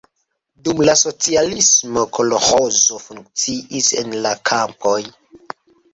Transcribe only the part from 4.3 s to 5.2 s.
kampoj.